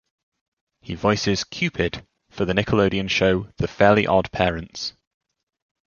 He 0.81 0.95
voices 0.95 1.43
Cupid 1.43 2.03
for 2.31 2.43
the 2.45 2.53
Nickelodeon 2.53 3.07
show 3.07 3.49
"The 3.57 3.67
Fairly 3.67 4.05
OddParents". 4.05 4.93